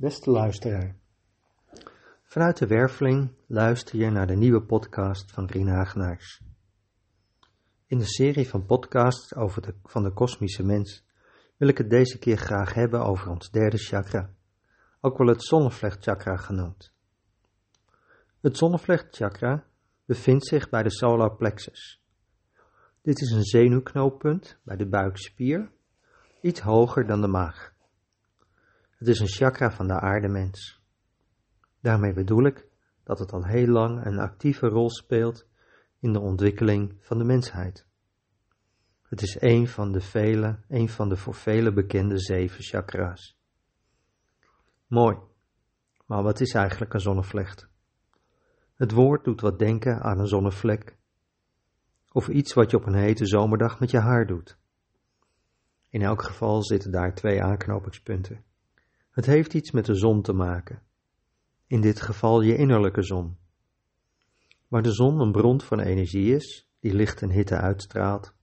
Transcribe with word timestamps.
Beste 0.00 0.30
luisteraar, 0.30 0.96
vanuit 2.22 2.58
de 2.58 2.66
Werveling 2.66 3.32
luister 3.46 3.98
je 3.98 4.10
naar 4.10 4.26
de 4.26 4.36
nieuwe 4.36 4.62
podcast 4.62 5.32
van 5.32 5.46
Rien 5.46 5.68
Hagenaars. 5.68 6.42
In 7.86 7.98
de 7.98 8.04
serie 8.04 8.48
van 8.48 8.66
podcasts 8.66 9.34
over 9.34 9.62
de, 9.62 9.74
van 9.84 10.02
de 10.02 10.12
kosmische 10.12 10.64
mens 10.64 11.04
wil 11.56 11.68
ik 11.68 11.78
het 11.78 11.90
deze 11.90 12.18
keer 12.18 12.36
graag 12.36 12.74
hebben 12.74 13.00
over 13.00 13.30
ons 13.30 13.50
derde 13.50 13.76
chakra, 13.76 14.30
ook 15.00 15.18
wel 15.18 15.26
het 15.26 15.44
zonnevlechtchakra 15.44 16.36
genoemd. 16.36 16.92
Het 18.40 18.56
zonnevlechtchakra 18.56 19.64
bevindt 20.04 20.46
zich 20.46 20.68
bij 20.68 20.82
de 20.82 20.90
solar 20.90 21.36
plexus. 21.36 22.02
Dit 23.02 23.20
is 23.20 23.30
een 23.30 23.44
zenuwknooppunt 23.44 24.58
bij 24.62 24.76
de 24.76 24.88
buikspier, 24.88 25.70
iets 26.40 26.60
hoger 26.60 27.06
dan 27.06 27.20
de 27.20 27.28
maag. 27.28 27.78
Het 29.00 29.08
is 29.08 29.20
een 29.20 29.28
chakra 29.28 29.70
van 29.70 29.86
de 29.86 30.00
aardemens. 30.00 30.82
Daarmee 31.80 32.12
bedoel 32.12 32.44
ik 32.44 32.66
dat 33.04 33.18
het 33.18 33.32
al 33.32 33.44
heel 33.44 33.66
lang 33.66 34.04
een 34.04 34.18
actieve 34.18 34.66
rol 34.66 34.90
speelt 34.90 35.46
in 35.98 36.12
de 36.12 36.20
ontwikkeling 36.20 36.96
van 37.00 37.18
de 37.18 37.24
mensheid. 37.24 37.86
Het 39.02 39.22
is 39.22 39.40
een 39.40 39.68
van 39.68 39.92
de 39.92 40.00
vele, 40.00 40.58
een 40.68 40.88
van 40.88 41.08
de 41.08 41.16
voor 41.16 41.34
velen 41.34 41.74
bekende 41.74 42.18
zeven 42.18 42.62
chakra's. 42.62 43.38
Mooi, 44.86 45.18
maar 46.06 46.22
wat 46.22 46.40
is 46.40 46.52
eigenlijk 46.54 46.94
een 46.94 47.00
zonnevlecht? 47.00 47.68
Het 48.74 48.92
woord 48.92 49.24
doet 49.24 49.40
wat 49.40 49.58
denken 49.58 50.02
aan 50.02 50.18
een 50.18 50.28
zonnevlek. 50.28 50.96
Of 52.12 52.28
iets 52.28 52.52
wat 52.54 52.70
je 52.70 52.76
op 52.76 52.86
een 52.86 52.94
hete 52.94 53.26
zomerdag 53.26 53.80
met 53.80 53.90
je 53.90 53.98
haar 53.98 54.26
doet. 54.26 54.58
In 55.88 56.02
elk 56.02 56.22
geval 56.22 56.64
zitten 56.64 56.90
daar 56.90 57.14
twee 57.14 57.42
aanknopingspunten. 57.42 58.48
Het 59.20 59.28
heeft 59.28 59.54
iets 59.54 59.70
met 59.70 59.84
de 59.84 59.94
zon 59.94 60.22
te 60.22 60.32
maken. 60.32 60.82
In 61.66 61.80
dit 61.80 62.00
geval 62.00 62.40
je 62.40 62.56
innerlijke 62.56 63.02
zon. 63.02 63.36
Waar 64.68 64.82
de 64.82 64.92
zon 64.92 65.20
een 65.20 65.32
bron 65.32 65.60
van 65.60 65.80
energie 65.80 66.34
is, 66.34 66.68
die 66.78 66.94
licht 66.94 67.22
en 67.22 67.30
hitte 67.30 67.56
uitstraalt, 67.56 68.34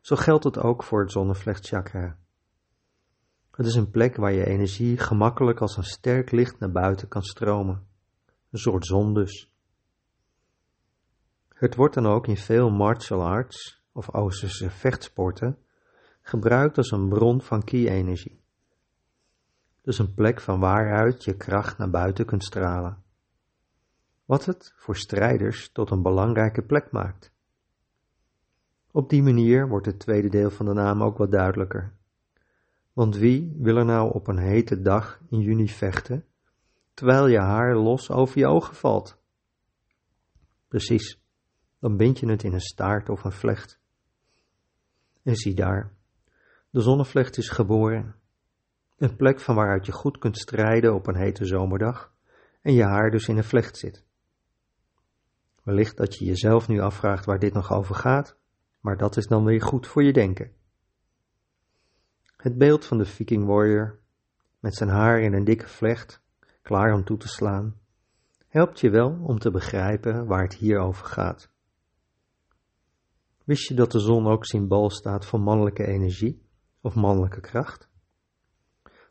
zo 0.00 0.16
geldt 0.16 0.44
het 0.44 0.58
ook 0.58 0.82
voor 0.82 1.00
het 1.00 1.10
zonnevlechtchakra. 1.10 2.18
Het 3.50 3.66
is 3.66 3.74
een 3.74 3.90
plek 3.90 4.16
waar 4.16 4.32
je 4.32 4.46
energie 4.46 4.96
gemakkelijk 4.96 5.60
als 5.60 5.76
een 5.76 5.84
sterk 5.84 6.30
licht 6.30 6.58
naar 6.58 6.72
buiten 6.72 7.08
kan 7.08 7.22
stromen. 7.22 7.86
Een 8.50 8.58
soort 8.58 8.86
zon 8.86 9.14
dus. 9.14 9.52
Het 11.48 11.74
wordt 11.74 11.94
dan 11.94 12.06
ook 12.06 12.26
in 12.26 12.36
veel 12.36 12.70
martial 12.70 13.22
arts 13.22 13.82
of 13.92 14.14
Oosterse 14.14 14.70
vechtsporten 14.70 15.58
gebruikt 16.22 16.76
als 16.76 16.90
een 16.90 17.08
bron 17.08 17.40
van 17.40 17.64
ki-energie. 17.64 18.46
Dus 19.82 19.98
een 19.98 20.14
plek 20.14 20.40
van 20.40 20.60
waaruit 20.60 21.24
je 21.24 21.36
kracht 21.36 21.78
naar 21.78 21.90
buiten 21.90 22.26
kunt 22.26 22.44
stralen. 22.44 23.02
Wat 24.24 24.44
het 24.44 24.72
voor 24.76 24.96
strijders 24.96 25.72
tot 25.72 25.90
een 25.90 26.02
belangrijke 26.02 26.62
plek 26.62 26.90
maakt. 26.90 27.32
Op 28.90 29.10
die 29.10 29.22
manier 29.22 29.68
wordt 29.68 29.86
het 29.86 29.98
tweede 29.98 30.28
deel 30.28 30.50
van 30.50 30.66
de 30.66 30.72
naam 30.72 31.02
ook 31.02 31.18
wat 31.18 31.30
duidelijker. 31.30 31.92
Want 32.92 33.16
wie 33.16 33.56
wil 33.58 33.76
er 33.76 33.84
nou 33.84 34.12
op 34.12 34.26
een 34.26 34.38
hete 34.38 34.80
dag 34.80 35.20
in 35.28 35.40
juni 35.40 35.68
vechten, 35.68 36.24
terwijl 36.94 37.26
je 37.26 37.38
haar 37.38 37.76
los 37.76 38.10
over 38.10 38.38
je 38.38 38.46
ogen 38.46 38.74
valt? 38.74 39.18
Precies, 40.68 41.20
dan 41.78 41.96
bind 41.96 42.18
je 42.18 42.30
het 42.30 42.42
in 42.42 42.52
een 42.52 42.60
staart 42.60 43.08
of 43.08 43.24
een 43.24 43.32
vlecht. 43.32 43.80
En 45.22 45.36
zie 45.36 45.54
daar, 45.54 45.92
de 46.70 46.80
zonnevlecht 46.80 47.36
is 47.36 47.48
geboren 47.48 48.14
een 48.98 49.16
plek 49.16 49.40
van 49.40 49.54
waaruit 49.54 49.86
je 49.86 49.92
goed 49.92 50.18
kunt 50.18 50.38
strijden 50.38 50.94
op 50.94 51.06
een 51.06 51.16
hete 51.16 51.44
zomerdag 51.44 52.12
en 52.62 52.72
je 52.72 52.84
haar 52.84 53.10
dus 53.10 53.28
in 53.28 53.36
een 53.36 53.44
vlecht 53.44 53.76
zit. 53.76 54.04
Wellicht 55.62 55.96
dat 55.96 56.14
je 56.14 56.24
jezelf 56.24 56.68
nu 56.68 56.80
afvraagt 56.80 57.24
waar 57.24 57.38
dit 57.38 57.52
nog 57.52 57.72
over 57.72 57.94
gaat, 57.94 58.36
maar 58.80 58.96
dat 58.96 59.16
is 59.16 59.26
dan 59.26 59.44
weer 59.44 59.62
goed 59.62 59.86
voor 59.86 60.02
je 60.02 60.12
denken. 60.12 60.52
Het 62.36 62.58
beeld 62.58 62.84
van 62.86 62.98
de 62.98 63.04
Viking 63.04 63.46
warrior, 63.46 63.98
met 64.60 64.74
zijn 64.74 64.88
haar 64.88 65.20
in 65.20 65.32
een 65.32 65.44
dikke 65.44 65.68
vlecht, 65.68 66.22
klaar 66.62 66.92
om 66.92 67.04
toe 67.04 67.16
te 67.16 67.28
slaan, 67.28 67.80
helpt 68.48 68.80
je 68.80 68.90
wel 68.90 69.18
om 69.22 69.38
te 69.38 69.50
begrijpen 69.50 70.26
waar 70.26 70.42
het 70.42 70.54
hier 70.54 70.78
over 70.78 71.06
gaat. 71.06 71.50
Wist 73.44 73.68
je 73.68 73.74
dat 73.74 73.92
de 73.92 74.00
zon 74.00 74.26
ook 74.26 74.44
symbool 74.44 74.90
staat 74.90 75.26
voor 75.26 75.40
mannelijke 75.40 75.86
energie 75.86 76.42
of 76.80 76.94
mannelijke 76.94 77.40
kracht? 77.40 77.87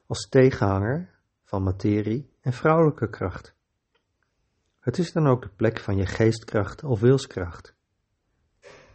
Als 0.08 0.30
tegenhanger 0.30 1.20
van 1.44 1.64
materie 1.64 2.32
en 2.42 2.54
vrouwelijke 2.54 3.10
kracht. 3.10 3.56
Het 4.80 4.98
is 4.98 5.12
dan 5.12 5.28
ook 5.28 5.42
de 5.42 5.50
plek 5.50 5.80
van 5.80 5.98
je 5.98 6.06
geestkracht 6.06 6.84
of 6.84 7.00
wilskracht, 7.00 7.76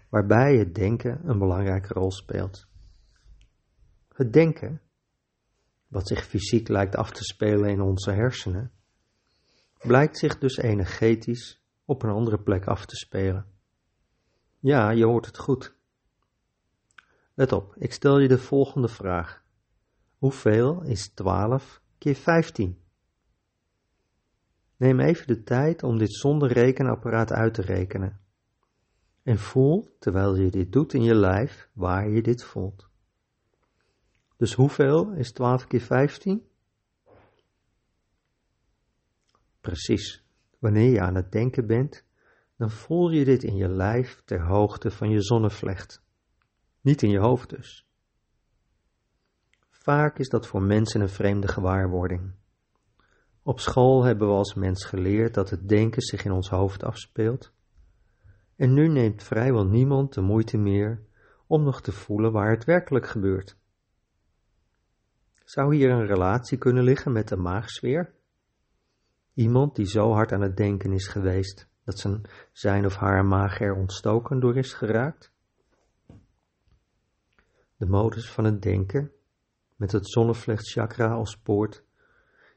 waarbij 0.08 0.56
het 0.56 0.74
denken 0.74 1.28
een 1.28 1.38
belangrijke 1.38 1.94
rol 1.94 2.10
speelt. 2.10 2.66
Het 4.08 4.32
denken, 4.32 4.80
wat 5.88 6.08
zich 6.08 6.24
fysiek 6.24 6.68
lijkt 6.68 6.96
af 6.96 7.10
te 7.10 7.24
spelen 7.24 7.70
in 7.70 7.80
onze 7.80 8.10
hersenen, 8.10 8.72
blijkt 9.78 10.18
zich 10.18 10.38
dus 10.38 10.56
energetisch 10.56 11.62
op 11.84 12.02
een 12.02 12.10
andere 12.10 12.42
plek 12.42 12.66
af 12.66 12.86
te 12.86 12.96
spelen. 12.96 13.46
Ja, 14.58 14.90
je 14.90 15.04
hoort 15.04 15.26
het 15.26 15.38
goed. 15.38 15.74
Let 17.34 17.52
op, 17.52 17.74
ik 17.76 17.92
stel 17.92 18.18
je 18.18 18.28
de 18.28 18.38
volgende 18.38 18.88
vraag. 18.88 19.41
Hoeveel 20.22 20.82
is 20.82 21.08
12 21.08 21.82
keer 21.98 22.14
15? 22.14 22.78
Neem 24.76 25.00
even 25.00 25.26
de 25.26 25.42
tijd 25.42 25.82
om 25.82 25.98
dit 25.98 26.12
zonder 26.12 26.52
rekenapparaat 26.52 27.32
uit 27.32 27.54
te 27.54 27.62
rekenen. 27.62 28.20
En 29.22 29.38
voel, 29.38 29.96
terwijl 29.98 30.36
je 30.36 30.50
dit 30.50 30.72
doet 30.72 30.94
in 30.94 31.02
je 31.02 31.14
lijf, 31.14 31.68
waar 31.72 32.08
je 32.08 32.22
dit 32.22 32.44
voelt. 32.44 32.88
Dus 34.36 34.54
hoeveel 34.54 35.12
is 35.12 35.32
12 35.32 35.66
keer 35.66 35.80
15? 35.80 36.46
Precies. 39.60 40.24
Wanneer 40.58 40.90
je 40.90 41.00
aan 41.00 41.14
het 41.14 41.32
denken 41.32 41.66
bent, 41.66 42.04
dan 42.56 42.70
voel 42.70 43.10
je 43.10 43.24
dit 43.24 43.42
in 43.42 43.56
je 43.56 43.68
lijf 43.68 44.22
ter 44.24 44.42
hoogte 44.46 44.90
van 44.90 45.10
je 45.10 45.22
zonnevlecht. 45.22 46.02
Niet 46.80 47.02
in 47.02 47.10
je 47.10 47.18
hoofd 47.18 47.50
dus. 47.50 47.90
Vaak 49.82 50.18
is 50.18 50.28
dat 50.28 50.46
voor 50.46 50.62
mensen 50.62 51.00
een 51.00 51.08
vreemde 51.08 51.48
gewaarwording. 51.48 52.32
Op 53.42 53.60
school 53.60 54.04
hebben 54.04 54.28
we 54.28 54.34
als 54.34 54.54
mens 54.54 54.84
geleerd 54.84 55.34
dat 55.34 55.50
het 55.50 55.68
denken 55.68 56.02
zich 56.02 56.24
in 56.24 56.32
ons 56.32 56.48
hoofd 56.48 56.84
afspeelt. 56.84 57.52
En 58.56 58.74
nu 58.74 58.88
neemt 58.88 59.22
vrijwel 59.22 59.66
niemand 59.66 60.14
de 60.14 60.20
moeite 60.20 60.56
meer 60.58 61.02
om 61.46 61.62
nog 61.62 61.80
te 61.80 61.92
voelen 61.92 62.32
waar 62.32 62.50
het 62.50 62.64
werkelijk 62.64 63.06
gebeurt. 63.06 63.56
Zou 65.44 65.74
hier 65.74 65.90
een 65.90 66.06
relatie 66.06 66.58
kunnen 66.58 66.84
liggen 66.84 67.12
met 67.12 67.28
de 67.28 67.36
maagsfeer? 67.36 68.14
Iemand 69.34 69.74
die 69.76 69.86
zo 69.86 70.12
hard 70.12 70.32
aan 70.32 70.42
het 70.42 70.56
denken 70.56 70.92
is 70.92 71.08
geweest 71.08 71.68
dat 71.84 71.98
zijn, 71.98 72.22
zijn 72.52 72.84
of 72.84 72.96
haar 72.96 73.24
maag 73.24 73.60
er 73.60 73.74
ontstoken 73.74 74.40
door 74.40 74.56
is 74.56 74.72
geraakt? 74.72 75.32
De 77.76 77.86
modus 77.86 78.30
van 78.30 78.44
het 78.44 78.62
denken 78.62 79.12
met 79.76 79.92
het 79.92 80.08
zonnevlechtchakra 80.08 81.12
als 81.12 81.38
poort, 81.38 81.84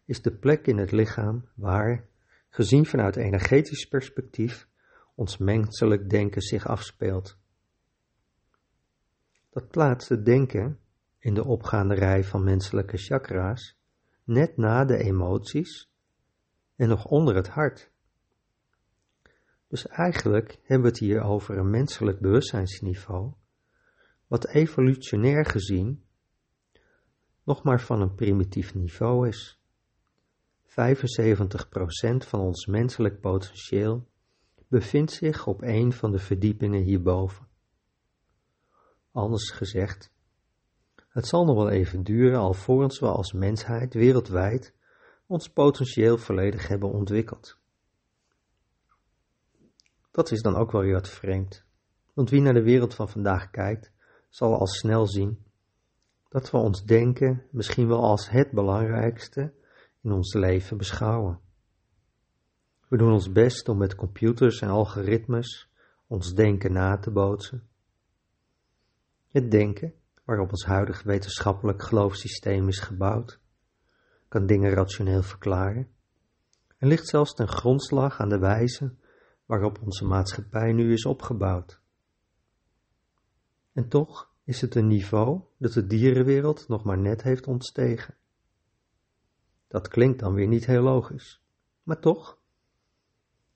is 0.05 0.21
de 0.21 0.31
plek 0.31 0.67
in 0.67 0.77
het 0.77 0.91
lichaam 0.91 1.49
waar, 1.53 2.07
gezien 2.49 2.85
vanuit 2.85 3.15
energetisch 3.15 3.85
perspectief, 3.85 4.67
ons 5.15 5.37
menselijk 5.37 6.09
denken 6.09 6.41
zich 6.41 6.67
afspeelt. 6.67 7.37
Dat 9.49 9.67
plaatst 9.67 10.09
het 10.09 10.25
denken 10.25 10.79
in 11.19 11.33
de 11.33 11.43
opgaande 11.43 11.95
rij 11.95 12.23
van 12.23 12.43
menselijke 12.43 12.97
chakra's 12.97 13.77
net 14.23 14.57
na 14.57 14.85
de 14.85 14.97
emoties 14.97 15.91
en 16.75 16.87
nog 16.87 17.05
onder 17.05 17.35
het 17.35 17.47
hart. 17.47 17.91
Dus 19.67 19.87
eigenlijk 19.87 20.59
hebben 20.61 20.81
we 20.81 20.87
het 20.87 20.99
hier 20.99 21.21
over 21.21 21.57
een 21.57 21.69
menselijk 21.69 22.19
bewustzijnsniveau, 22.19 23.33
wat 24.27 24.47
evolutionair 24.47 25.45
gezien 25.45 26.04
nog 27.45 27.63
maar 27.63 27.81
van 27.81 28.01
een 28.01 28.15
primitief 28.15 28.73
niveau 28.73 29.27
is. 29.27 29.59
75% 30.67 30.67
van 32.17 32.39
ons 32.39 32.65
menselijk 32.65 33.19
potentieel 33.19 34.07
bevindt 34.67 35.11
zich 35.11 35.47
op 35.47 35.61
een 35.61 35.93
van 35.93 36.11
de 36.11 36.19
verdiepingen 36.19 36.81
hierboven. 36.81 37.47
Anders 39.11 39.51
gezegd, 39.51 40.11
het 41.07 41.27
zal 41.27 41.45
nog 41.45 41.55
wel 41.55 41.69
even 41.69 42.03
duren 42.03 42.39
alvorens 42.39 42.99
we 42.99 43.07
als 43.07 43.33
mensheid 43.33 43.93
wereldwijd 43.93 44.73
ons 45.27 45.49
potentieel 45.49 46.17
volledig 46.17 46.67
hebben 46.67 46.91
ontwikkeld. 46.91 47.57
Dat 50.11 50.31
is 50.31 50.41
dan 50.41 50.55
ook 50.55 50.71
wel 50.71 50.81
weer 50.81 50.93
wat 50.93 51.09
vreemd, 51.09 51.65
want 52.13 52.29
wie 52.29 52.41
naar 52.41 52.53
de 52.53 52.63
wereld 52.63 52.93
van 52.93 53.09
vandaag 53.09 53.49
kijkt, 53.49 53.91
zal 54.29 54.59
al 54.59 54.67
snel 54.67 55.07
zien 55.07 55.44
dat 56.35 56.51
we 56.51 56.57
ons 56.57 56.83
denken 56.83 57.43
misschien 57.51 57.87
wel 57.87 58.03
als 58.03 58.29
het 58.29 58.51
belangrijkste 58.51 59.53
in 60.01 60.11
ons 60.11 60.33
leven 60.33 60.77
beschouwen. 60.77 61.39
We 62.87 62.97
doen 62.97 63.11
ons 63.11 63.31
best 63.31 63.69
om 63.69 63.77
met 63.77 63.95
computers 63.95 64.61
en 64.61 64.69
algoritmes 64.69 65.69
ons 66.07 66.33
denken 66.33 66.73
na 66.73 66.97
te 66.97 67.11
bootsen. 67.11 67.67
Het 69.27 69.51
denken, 69.51 69.93
waarop 70.23 70.49
ons 70.49 70.65
huidig 70.65 71.03
wetenschappelijk 71.03 71.83
geloofssysteem 71.83 72.67
is 72.67 72.79
gebouwd, 72.79 73.39
kan 74.27 74.45
dingen 74.45 74.71
rationeel 74.71 75.23
verklaren 75.23 75.87
en 76.77 76.87
ligt 76.87 77.07
zelfs 77.07 77.33
ten 77.33 77.47
grondslag 77.47 78.19
aan 78.19 78.29
de 78.29 78.39
wijze 78.39 78.95
waarop 79.45 79.81
onze 79.81 80.05
maatschappij 80.05 80.73
nu 80.73 80.93
is 80.93 81.05
opgebouwd. 81.05 81.81
En 83.73 83.87
toch 83.87 84.33
is 84.45 84.61
het 84.61 84.75
een 84.75 84.87
niveau 84.87 85.41
dat 85.57 85.73
de 85.73 85.87
dierenwereld 85.87 86.67
nog 86.67 86.83
maar 86.83 86.97
net 86.97 87.23
heeft 87.23 87.47
ontstegen. 87.47 88.15
Dat 89.67 89.87
klinkt 89.87 90.19
dan 90.19 90.33
weer 90.33 90.47
niet 90.47 90.65
heel 90.65 90.81
logisch, 90.81 91.43
maar 91.83 91.99
toch. 91.99 92.39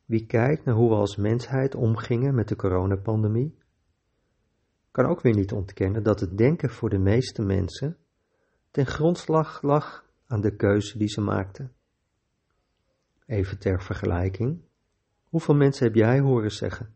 Wie 0.06 0.26
kijkt 0.26 0.66
naar 0.66 0.76
hoe 0.76 0.90
we 0.90 0.96
als 0.96 1.16
mensheid 1.16 1.76
omgingen 1.76 2.36
met 2.36 2.48
de 2.48 2.56
coronapandemie, 2.56 3.58
kan 4.92 5.06
ook 5.06 5.22
weer 5.22 5.36
niet 5.36 5.52
ontkennen 5.52 6.04
dat 6.04 6.20
het 6.20 6.38
denken 6.38 6.70
voor 6.70 6.90
de 6.90 6.98
meeste 6.98 7.42
mensen 7.42 7.98
ten 8.72 8.86
grondslag 8.86 9.62
lag 9.62 10.06
aan 10.28 10.42
de 10.42 10.56
keuze 10.56 10.98
die 10.98 11.08
ze 11.08 11.22
maakten. 11.22 11.74
Even 13.26 13.60
ter 13.60 13.82
vergelijking, 13.82 14.62
hoeveel 15.30 15.56
mensen 15.56 15.86
heb 15.86 15.96
jij 15.96 16.20
horen 16.20 16.52
zeggen? 16.52 16.96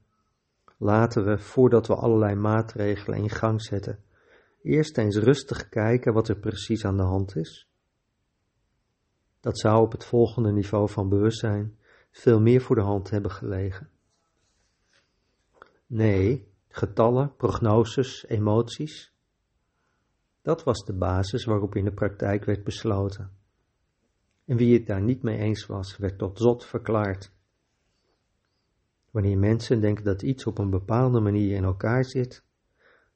Laten 0.83 1.25
we, 1.25 1.37
voordat 1.37 1.87
we 1.87 1.95
allerlei 1.95 2.35
maatregelen 2.35 3.17
in 3.17 3.29
gang 3.29 3.61
zetten, 3.61 3.99
eerst 4.61 4.97
eens 4.97 5.17
rustig 5.17 5.69
kijken 5.69 6.13
wat 6.13 6.27
er 6.27 6.39
precies 6.39 6.85
aan 6.85 6.97
de 6.97 7.03
hand 7.03 7.35
is? 7.35 7.67
Dat 9.39 9.59
zou 9.59 9.81
op 9.81 9.91
het 9.91 10.05
volgende 10.05 10.51
niveau 10.51 10.89
van 10.89 11.09
bewustzijn 11.09 11.77
veel 12.11 12.41
meer 12.41 12.61
voor 12.61 12.75
de 12.75 12.81
hand 12.81 13.09
hebben 13.09 13.31
gelegen. 13.31 13.89
Nee, 15.85 16.47
getallen, 16.67 17.35
prognoses, 17.35 18.25
emoties. 18.27 19.13
Dat 20.41 20.63
was 20.63 20.85
de 20.85 20.93
basis 20.93 21.45
waarop 21.45 21.75
in 21.75 21.85
de 21.85 21.93
praktijk 21.93 22.45
werd 22.45 22.63
besloten. 22.63 23.31
En 24.45 24.57
wie 24.57 24.77
het 24.77 24.87
daar 24.87 25.01
niet 25.01 25.23
mee 25.23 25.37
eens 25.37 25.65
was, 25.65 25.97
werd 25.97 26.17
tot 26.17 26.37
zot 26.39 26.65
verklaard. 26.65 27.31
Wanneer 29.13 29.37
mensen 29.37 29.81
denken 29.81 30.03
dat 30.03 30.21
iets 30.21 30.45
op 30.45 30.57
een 30.57 30.69
bepaalde 30.69 31.19
manier 31.19 31.55
in 31.55 31.63
elkaar 31.63 32.05
zit, 32.05 32.43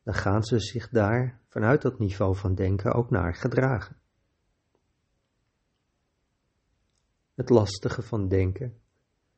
dan 0.04 0.14
gaan 0.14 0.44
ze 0.44 0.60
zich 0.60 0.90
daar 0.90 1.42
vanuit 1.48 1.82
dat 1.82 2.00
niveau 2.00 2.36
van 2.36 2.56
denken 2.56 2.94
ook 2.94 3.10
naar 3.10 3.36
gedragen. 3.36 3.96
Het 7.34 7.50
lastige 7.50 8.02
van 8.02 8.28
denken 8.28 8.78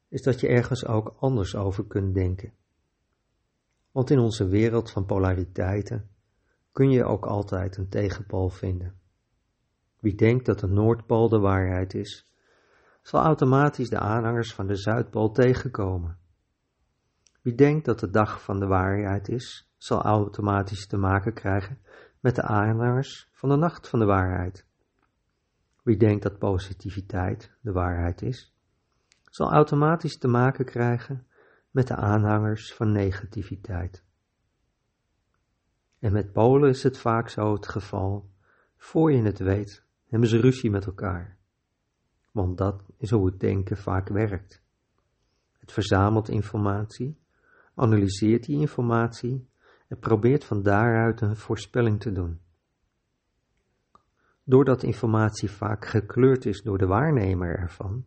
is 0.08 0.22
dat 0.22 0.40
je 0.40 0.48
ergens 0.48 0.86
ook 0.86 1.16
anders 1.20 1.56
over 1.56 1.88
kunt 1.88 2.14
denken. 2.14 2.54
Want 3.92 4.10
in 4.10 4.20
onze 4.20 4.48
wereld 4.48 4.92
van 4.92 5.06
polariteiten 5.06 6.10
kun 6.72 6.92
je 6.92 7.06
ook 7.06 7.26
altijd 7.26 7.78
een 7.78 7.90
tegenpool 7.90 8.50
vinden. 8.50 9.00
Wie 10.00 10.16
denkt 10.16 10.46
dat 10.46 10.60
de 10.60 10.68
Noordpool 10.68 11.30
de 11.30 11.40
waarheid 11.40 11.94
is, 11.94 12.34
zal 13.02 13.22
automatisch 13.22 13.90
de 13.90 14.00
aanhangers 14.00 14.54
van 14.54 14.68
de 14.68 14.76
Zuidpool 14.76 15.32
tegenkomen. 15.32 16.19
Wie 17.42 17.56
denkt 17.56 17.86
dat 17.86 18.00
de 18.00 18.10
dag 18.10 18.44
van 18.44 18.60
de 18.60 18.68
waarheid 18.68 19.30
is, 19.30 19.72
zal 19.78 20.02
automatisch 20.02 20.88
te 20.88 20.98
maken 20.98 21.34
krijgen 21.34 21.80
met 22.20 22.36
de 22.36 22.42
aanhangers 22.42 23.30
van 23.32 23.50
de 23.50 23.56
nacht 23.56 23.90
van 23.90 24.00
de 24.00 24.06
waarheid. 24.06 24.66
Wie 25.84 25.98
denkt 25.98 26.24
dat 26.24 26.38
positiviteit 26.38 27.52
de 27.62 27.72
waarheid 27.72 28.22
is, 28.22 28.54
zal 29.30 29.52
automatisch 29.52 30.18
te 30.18 30.28
maken 30.28 30.66
krijgen 30.66 31.28
met 31.72 31.88
de 31.88 31.96
aanhangers 31.96 32.74
van 32.74 32.92
negativiteit. 32.92 34.04
En 36.00 36.12
met 36.12 36.32
Polen 36.32 36.70
is 36.70 36.84
het 36.84 36.98
vaak 36.98 37.30
zo 37.30 37.54
het 37.54 37.68
geval, 37.68 38.30
voor 38.78 39.12
je 39.12 39.22
het 39.22 39.40
weet, 39.40 39.84
hebben 40.08 40.30
ze 40.30 40.40
ruzie 40.40 40.72
met 40.72 40.86
elkaar. 40.86 41.38
Want 42.32 42.58
dat 42.58 42.84
is 42.98 43.10
hoe 43.10 43.26
het 43.26 43.40
denken 43.40 43.78
vaak 43.78 44.08
werkt. 44.08 44.62
Het 45.60 45.72
verzamelt 45.72 46.30
informatie, 46.30 47.19
analyseert 47.80 48.46
die 48.46 48.60
informatie 48.60 49.50
en 49.88 50.00
probeert 50.00 50.44
van 50.44 50.64
daaruit 50.64 51.22
een 51.22 51.36
voorspelling 51.36 52.00
te 52.00 52.12
doen. 52.12 52.40
Doordat 54.44 54.84
informatie 54.84 55.52
vaak 55.52 55.86
gekleurd 55.86 56.46
is 56.46 56.62
door 56.62 56.78
de 56.78 56.86
waarnemer 56.86 57.60
ervan, 57.60 58.06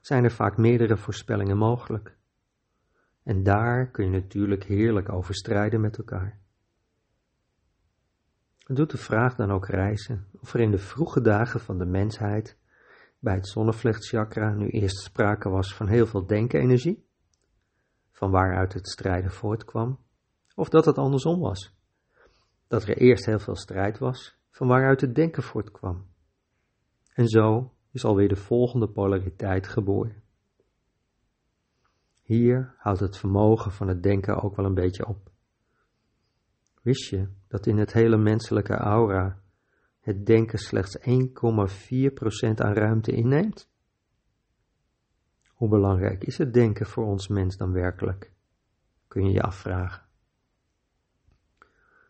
zijn 0.00 0.24
er 0.24 0.32
vaak 0.32 0.56
meerdere 0.56 0.96
voorspellingen 0.96 1.56
mogelijk. 1.56 2.16
En 3.22 3.42
daar 3.42 3.90
kun 3.90 4.04
je 4.04 4.10
natuurlijk 4.10 4.64
heerlijk 4.64 5.12
over 5.12 5.34
strijden 5.34 5.80
met 5.80 5.98
elkaar. 5.98 6.38
Doet 8.66 8.90
de 8.90 8.98
vraag 8.98 9.34
dan 9.34 9.50
ook 9.50 9.66
reizen 9.66 10.26
of 10.40 10.54
er 10.54 10.60
in 10.60 10.70
de 10.70 10.78
vroege 10.78 11.20
dagen 11.20 11.60
van 11.60 11.78
de 11.78 11.86
mensheid 11.86 12.58
bij 13.18 13.34
het 13.34 13.48
zonnevlechtchakra 13.48 14.54
nu 14.54 14.68
eerst 14.68 14.98
sprake 14.98 15.48
was 15.48 15.74
van 15.74 15.88
heel 15.88 16.06
veel 16.06 16.26
denkenergie, 16.26 17.06
van 18.16 18.30
waaruit 18.30 18.72
het 18.72 18.88
strijden 18.88 19.30
voortkwam, 19.30 19.98
of 20.54 20.68
dat 20.68 20.84
het 20.84 20.98
andersom 20.98 21.40
was, 21.40 21.74
dat 22.66 22.82
er 22.82 22.96
eerst 22.96 23.26
heel 23.26 23.38
veel 23.38 23.56
strijd 23.56 23.98
was, 23.98 24.38
van 24.50 24.68
waaruit 24.68 25.00
het 25.00 25.14
denken 25.14 25.42
voortkwam. 25.42 26.06
En 27.14 27.28
zo 27.28 27.72
is 27.90 28.04
alweer 28.04 28.28
de 28.28 28.36
volgende 28.36 28.88
polariteit 28.88 29.68
geboren. 29.68 30.22
Hier 32.22 32.74
houdt 32.78 33.00
het 33.00 33.18
vermogen 33.18 33.72
van 33.72 33.88
het 33.88 34.02
denken 34.02 34.42
ook 34.42 34.56
wel 34.56 34.66
een 34.66 34.74
beetje 34.74 35.06
op. 35.06 35.30
Wist 36.82 37.10
je 37.10 37.28
dat 37.48 37.66
in 37.66 37.78
het 37.78 37.92
hele 37.92 38.16
menselijke 38.16 38.74
aura 38.74 39.40
het 40.00 40.26
denken 40.26 40.58
slechts 40.58 40.98
1,4% 40.98 41.04
aan 42.54 42.74
ruimte 42.74 43.12
inneemt? 43.12 43.70
Hoe 45.56 45.68
belangrijk 45.68 46.24
is 46.24 46.38
het 46.38 46.54
denken 46.54 46.86
voor 46.86 47.04
ons 47.04 47.28
mens 47.28 47.56
dan 47.56 47.72
werkelijk? 47.72 48.32
Kun 49.08 49.24
je 49.24 49.32
je 49.32 49.42
afvragen. 49.42 50.04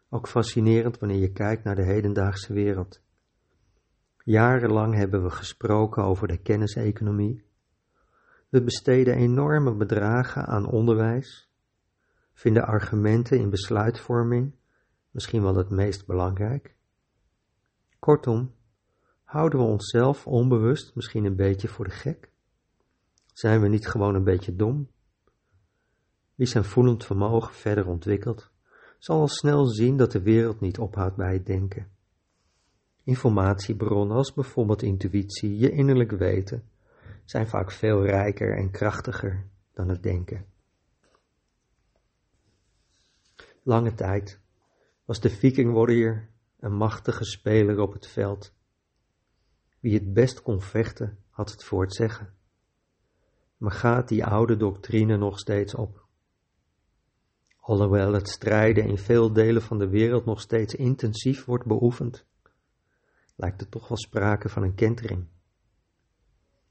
Ook 0.09 0.28
fascinerend 0.28 0.99
wanneer 0.99 1.18
je 1.18 1.32
kijkt 1.32 1.64
naar 1.64 1.75
de 1.75 1.85
hedendaagse 1.85 2.52
wereld. 2.52 3.02
Jarenlang 4.25 4.94
hebben 4.94 5.23
we 5.23 5.30
gesproken 5.30 6.02
over 6.02 6.28
de 6.28 6.37
kenniseconomie. 6.37 7.44
We 8.49 8.62
besteden 8.62 9.14
enorme 9.14 9.75
bedragen 9.75 10.47
aan 10.47 10.71
onderwijs, 10.71 11.50
vinden 12.32 12.66
argumenten 12.66 13.38
in 13.38 13.50
besluitvorming 13.50 14.54
misschien 15.11 15.42
wel 15.42 15.56
het 15.56 15.71
meest 15.71 16.06
belangrijk. 16.06 16.75
Kortom, 17.99 18.54
houden 19.25 19.59
we 19.59 19.64
onszelf 19.64 20.26
onbewust 20.26 20.94
misschien 20.94 21.25
een 21.25 21.37
beetje 21.37 21.68
voor 21.68 21.85
de 21.85 21.90
gek? 21.90 22.35
Zijn 23.37 23.61
we 23.61 23.69
niet 23.69 23.88
gewoon 23.88 24.14
een 24.14 24.25
beetje 24.25 24.57
dom? 24.57 24.90
Wie 26.35 26.47
zijn 26.47 26.64
voelend 26.64 27.05
vermogen 27.05 27.55
verder 27.55 27.87
ontwikkelt, 27.87 28.50
zal 28.99 29.21
al 29.21 29.28
snel 29.28 29.66
zien 29.66 29.97
dat 29.97 30.12
de 30.12 30.23
wereld 30.23 30.61
niet 30.61 30.78
ophoudt 30.78 31.16
bij 31.16 31.33
het 31.33 31.47
denken. 31.47 31.90
Informatiebronnen 33.05 34.16
als 34.16 34.33
bijvoorbeeld 34.33 34.83
intuïtie, 34.83 35.57
je 35.57 35.71
innerlijk 35.71 36.11
weten, 36.11 36.71
zijn 37.25 37.49
vaak 37.49 37.71
veel 37.71 38.05
rijker 38.05 38.57
en 38.57 38.71
krachtiger 38.71 39.47
dan 39.73 39.88
het 39.88 40.02
denken. 40.02 40.47
Lange 43.62 43.95
tijd 43.95 44.40
was 45.05 45.21
de 45.21 45.31
Viking 45.31 45.73
Warrior 45.73 46.28
een 46.59 46.76
machtige 46.76 47.25
speler 47.25 47.78
op 47.78 47.93
het 47.93 48.07
veld. 48.07 48.55
Wie 49.81 49.95
het 49.95 50.12
best 50.12 50.43
kon 50.43 50.61
vechten, 50.61 51.19
had 51.31 51.50
het 51.50 51.64
voor 51.64 51.83
het 51.83 51.95
zeggen. 51.95 52.35
Maar 53.56 53.72
gaat 53.72 54.08
die 54.08 54.25
oude 54.25 54.56
doctrine 54.56 55.16
nog 55.16 55.38
steeds 55.38 55.75
op? 55.75 56.04
Alhoewel 57.60 58.12
het 58.12 58.28
strijden 58.28 58.84
in 58.84 58.98
veel 58.98 59.32
delen 59.32 59.62
van 59.62 59.78
de 59.78 59.88
wereld 59.88 60.25
nog 60.25 60.40
steeds 60.40 60.75
intensief 60.75 61.44
wordt 61.44 61.66
beoefend, 61.66 62.26
lijkt 63.36 63.60
er 63.60 63.68
toch 63.68 63.88
wel 63.88 63.98
sprake 63.98 64.48
van 64.48 64.62
een 64.62 64.75
kentering. 64.75 65.26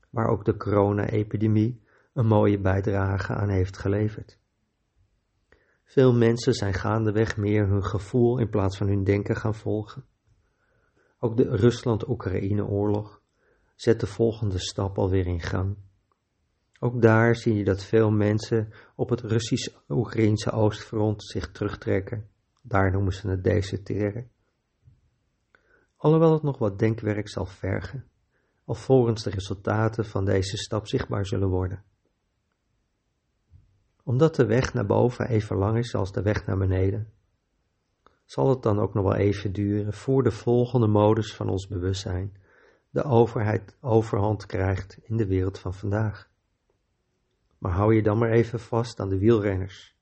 Waar 0.10 0.28
ook 0.28 0.46
de 0.46 0.58
corona-epidemie 0.58 1.84
een 2.14 2.28
mooie 2.28 2.60
bijdrage 2.60 3.34
aan 3.34 3.50
heeft 3.50 3.78
geleverd. 3.78 4.40
Veel 5.84 6.14
mensen 6.14 6.54
zijn 6.54 6.74
gaandeweg 6.74 7.38
meer 7.38 7.68
hun 7.68 7.84
gevoel 7.84 8.38
in 8.38 8.50
plaats 8.50 8.78
van 8.78 8.88
hun 8.88 9.04
denken 9.04 9.36
gaan 9.36 9.56
volgen. 9.56 10.06
Ook 11.20 11.38
de 11.38 11.56
Rusland-Oekraïne-oorlog 11.56 13.22
zet 13.76 14.00
de 14.00 14.08
volgende 14.08 14.60
stap 14.60 14.98
alweer 14.98 15.28
in 15.28 15.42
gang. 15.42 15.78
Ook 16.80 17.02
daar 17.02 17.36
zie 17.36 17.56
je 17.56 17.64
dat 17.64 17.84
veel 17.84 18.12
mensen 18.12 18.74
op 18.96 19.10
het 19.10 19.22
Russisch-Oekraïnse 19.22 20.52
oostfront 20.52 21.24
zich 21.24 21.52
terugtrekken. 21.52 22.30
Daar 22.62 22.92
noemen 22.92 23.14
ze 23.14 23.30
het 23.30 23.44
deserteren. 23.44 24.30
Alhoewel 25.96 26.34
het 26.34 26.44
nog 26.44 26.58
wat 26.58 26.80
denkwerk 26.80 27.30
zal 27.30 27.46
vergen 27.46 28.10
alvorens 28.66 29.24
de 29.24 29.30
resultaten 29.30 30.06
van 30.06 30.26
deze 30.26 30.58
stap 30.58 30.88
zichtbaar 30.88 31.26
zullen 31.26 31.50
worden. 31.50 31.84
Omdat 34.04 34.36
de 34.36 34.46
weg 34.46 34.74
naar 34.74 34.86
boven 34.86 35.28
even 35.28 35.58
lang 35.58 35.78
is 35.78 35.96
als 35.96 36.12
de 36.12 36.22
weg 36.22 36.46
naar 36.46 36.58
beneden, 36.58 37.12
zal 38.26 38.50
het 38.50 38.64
dan 38.64 38.80
ook 38.80 38.94
nog 38.94 39.04
wel 39.04 39.16
even 39.16 39.54
duren 39.54 39.94
voor 39.94 40.24
de 40.24 40.32
volgende 40.32 40.88
modus 40.88 41.36
van 41.36 41.50
ons 41.50 41.68
bewustzijn 41.68 42.44
de 42.90 43.04
overheid 43.04 43.78
overhand 43.82 44.46
krijgt 44.46 44.98
in 45.02 45.18
de 45.18 45.28
wereld 45.28 45.60
van 45.60 45.74
vandaag. 45.74 46.30
Maar 47.66 47.74
hou 47.74 47.96
je 47.96 48.02
dan 48.02 48.18
maar 48.18 48.32
even 48.32 48.60
vast 48.60 49.00
aan 49.00 49.10
de 49.10 49.18
wielrenners. 49.18 49.96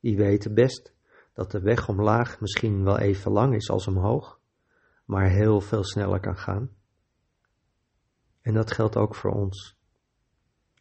Die 0.00 0.16
weten 0.16 0.54
best 0.54 0.94
dat 1.32 1.50
de 1.50 1.60
weg 1.60 1.88
omlaag 1.88 2.40
misschien 2.40 2.84
wel 2.84 2.98
even 2.98 3.32
lang 3.32 3.54
is 3.54 3.70
als 3.70 3.86
omhoog, 3.86 4.40
maar 5.04 5.28
heel 5.28 5.60
veel 5.60 5.84
sneller 5.84 6.20
kan 6.20 6.36
gaan. 6.36 6.70
En 8.40 8.54
dat 8.54 8.72
geldt 8.72 8.96
ook 8.96 9.14
voor 9.14 9.30
ons. 9.30 9.78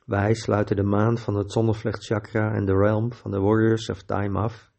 Wij 0.06 0.34
sluiten 0.34 0.76
de 0.76 0.84
maan 0.84 1.18
van 1.18 1.36
het 1.36 1.52
zonnevlechtchakra 1.52 2.54
en 2.54 2.66
de 2.66 2.78
realm 2.78 3.14
van 3.14 3.32
de 3.32 3.40
warriors 3.40 3.90
of 3.90 4.04
time 4.04 4.40
af. 4.40 4.72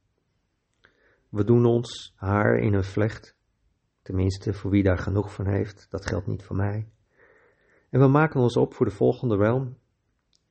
We 1.28 1.44
doen 1.44 1.64
ons 1.64 2.12
haar 2.16 2.56
in 2.58 2.74
een 2.74 2.84
vlecht, 2.84 3.36
tenminste 4.02 4.52
voor 4.52 4.70
wie 4.70 4.82
daar 4.82 4.98
genoeg 4.98 5.32
van 5.32 5.46
heeft, 5.46 5.86
dat 5.90 6.06
geldt 6.06 6.26
niet 6.26 6.44
voor 6.44 6.56
mij. 6.56 6.88
En 7.90 8.00
we 8.00 8.08
maken 8.08 8.40
ons 8.40 8.56
op 8.56 8.74
voor 8.74 8.86
de 8.86 8.92
volgende 8.92 9.36
realm. 9.36 9.82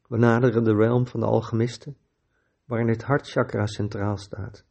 We 0.08 0.18
naderen 0.18 0.64
de 0.64 0.76
realm 0.76 1.08
van 1.08 1.20
de 1.20 1.26
alchemisten, 1.26 1.98
waarin 2.66 2.88
het 2.88 3.04
hartchakra 3.04 3.66
centraal 3.66 4.18
staat. 4.18 4.66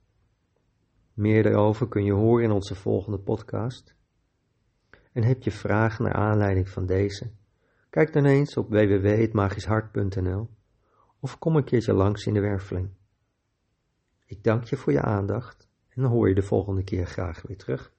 Meer 1.15 1.43
daarover 1.43 1.89
kun 1.89 2.05
je 2.05 2.12
horen 2.12 2.45
in 2.45 2.51
onze 2.51 2.75
volgende 2.75 3.19
podcast. 3.19 3.95
En 5.12 5.23
heb 5.23 5.43
je 5.43 5.51
vragen 5.51 6.05
naar 6.05 6.15
aanleiding 6.15 6.69
van 6.69 6.87
deze? 6.87 7.31
Kijk 7.91 8.12
dan 8.12 8.25
eens 8.25 8.57
op 8.57 8.69
www.hetmagischhart.nl 8.69 10.51
of 11.21 11.39
kom 11.39 11.57
een 11.57 11.65
keertje 11.65 11.93
langs 11.93 12.27
in 12.27 12.35
de 12.35 12.41
werveling. 12.41 12.91
Ik 14.27 14.45
dank 14.45 14.65
je 14.65 14.77
voor 14.77 14.93
je 14.93 15.03
aandacht 15.03 15.69
en 15.89 16.03
dan 16.03 16.11
hoor 16.11 16.29
je 16.29 16.35
de 16.35 16.43
volgende 16.43 16.85
keer 16.85 17.07
graag 17.07 17.43
weer 17.43 17.57
terug. 17.57 17.93